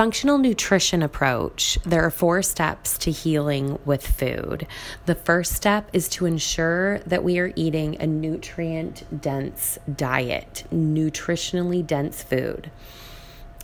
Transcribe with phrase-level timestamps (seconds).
[0.00, 4.66] functional nutrition approach, there are four steps to healing with food.
[5.04, 11.86] The first step is to ensure that we are eating a nutrient dense diet, nutritionally
[11.86, 12.70] dense food.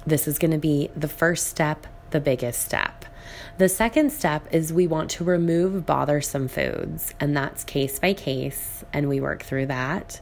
[0.07, 3.07] This is going to be the first step, the biggest step.
[3.57, 8.85] The second step is we want to remove bothersome foods, and that's case by case,
[8.93, 10.21] and we work through that.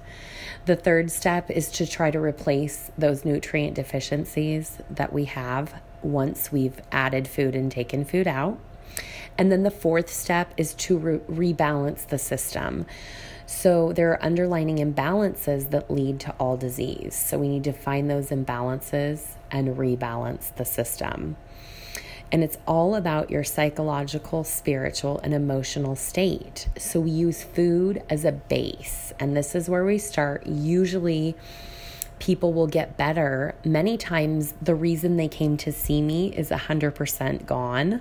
[0.67, 5.75] The third step is to try to replace those nutrient deficiencies that we have
[6.05, 8.59] once we've added food and taken food out.
[9.37, 11.19] And then the fourth step is to re-
[11.53, 12.87] rebalance the system.
[13.47, 17.15] So there are underlying imbalances that lead to all disease.
[17.15, 21.37] So we need to find those imbalances and rebalance the system.
[22.33, 26.69] And it's all about your psychological, spiritual, and emotional state.
[26.79, 29.13] So we use food as a base.
[29.21, 30.47] And this is where we start.
[30.47, 31.37] Usually,
[32.25, 33.55] people will get better.
[33.67, 38.01] Many times, the reason they came to see me is 100% gone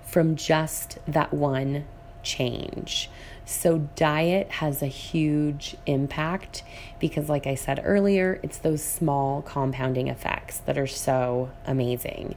[0.00, 1.84] from just that one
[2.22, 3.10] change.
[3.44, 6.62] So, diet has a huge impact
[6.98, 12.36] because, like I said earlier, it's those small compounding effects that are so amazing.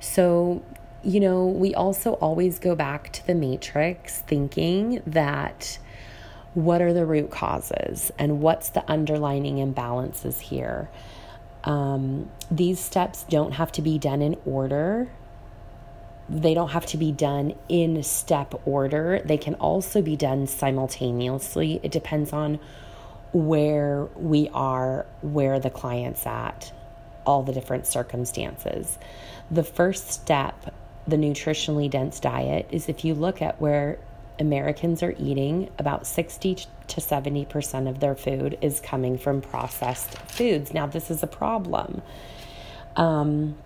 [0.00, 0.60] So,
[1.04, 5.78] you know, we also always go back to the matrix thinking that
[6.56, 10.88] what are the root causes and what's the underlining imbalances here.
[11.64, 15.10] Um, these steps don't have to be done in order.
[16.30, 19.20] They don't have to be done in step order.
[19.22, 21.78] They can also be done simultaneously.
[21.82, 22.58] It depends on
[23.34, 26.72] where we are, where the client's at,
[27.26, 28.98] all the different circumstances.
[29.50, 30.74] The first step,
[31.06, 33.98] the nutritionally dense diet, is if you look at where
[34.38, 40.72] Americans are eating, about 60 to 70% of their food is coming from processed foods.
[40.74, 42.02] Now, this is a problem.
[42.96, 43.56] Um,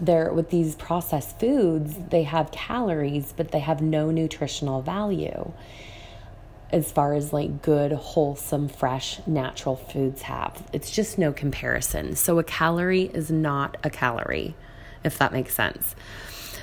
[0.00, 5.52] there with these processed foods, they have calories, but they have no nutritional value
[6.70, 10.62] as far as like good, wholesome, fresh, natural foods have.
[10.72, 12.14] It's just no comparison.
[12.14, 14.54] So a calorie is not a calorie,
[15.02, 15.94] if that makes sense.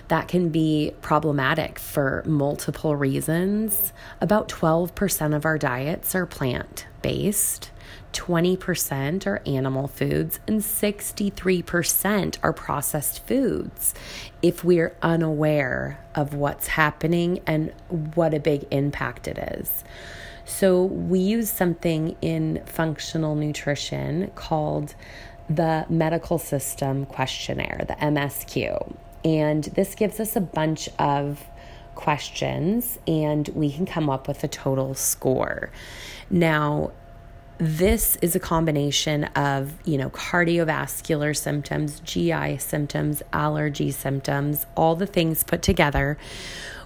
[0.07, 3.91] That can be problematic for multiple reasons.
[4.21, 7.71] About 12% of our diets are plant based.
[8.13, 13.93] 20% are animal foods, and 63% are processed foods
[14.41, 19.83] if we're unaware of what's happening and what a big impact it is.
[20.45, 24.95] So, we use something in functional nutrition called
[25.49, 28.95] the Medical Symptoms Questionnaire, the MSQ.
[29.25, 31.44] And this gives us a bunch of
[31.96, 35.72] questions, and we can come up with a total score.
[36.30, 36.91] Now,
[37.58, 45.08] this is a combination of, you know, cardiovascular symptoms, GI symptoms, allergy symptoms, all the
[45.08, 46.18] things put together.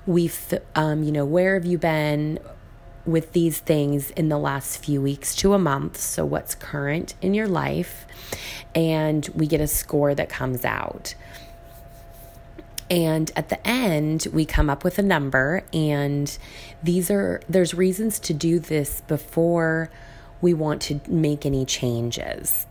[0.05, 2.39] We've, um, you know, where have you been
[3.05, 5.97] with these things in the last few weeks to a month?
[5.97, 8.05] So, what's current in your life?
[8.75, 11.15] And we get a score that comes out.
[12.89, 16.35] And at the end, we come up with a number, and
[16.81, 19.91] these are, there's reasons to do this before
[20.41, 22.65] we want to make any changes.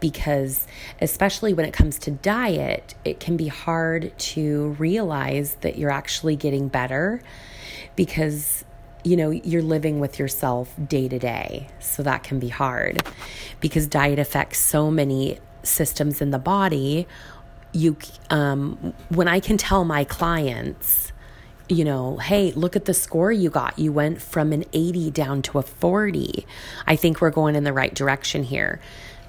[0.00, 0.66] Because
[1.00, 6.34] especially when it comes to diet it can be hard to realize that you're actually
[6.34, 7.22] getting better
[7.94, 8.64] because
[9.04, 11.68] you know you're living with yourself day to day.
[11.78, 13.00] So that can be hard
[13.60, 17.06] because diet affects so many systems in the body
[17.76, 17.96] you
[18.30, 21.12] um, when i can tell my clients
[21.68, 23.78] you know, hey, look at the score you got.
[23.78, 26.46] You went from an 80 down to a 40.
[26.86, 28.80] I think we're going in the right direction here.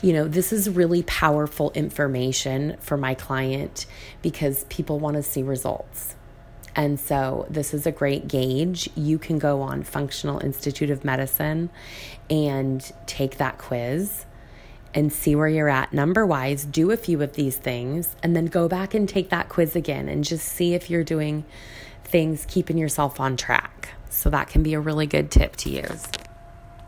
[0.02, 3.88] You know, this is really powerful information for my client
[4.22, 6.16] because people want to see results.
[6.76, 8.88] And so, this is a great gauge.
[8.94, 11.72] You can go on Functional Institute of Medicine
[12.30, 14.27] and take that quiz
[14.98, 16.66] and see where you're at number wise.
[16.66, 20.10] Do a few of these things and then go back and take that quiz again
[20.10, 21.46] and just see if you're doing
[22.04, 23.90] things keeping yourself on track.
[24.10, 26.08] So that can be a really good tip to use.